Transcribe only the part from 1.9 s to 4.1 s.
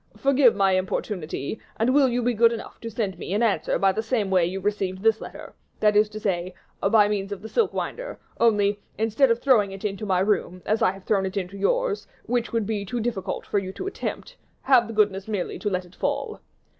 will you be good enough to send me an answer by the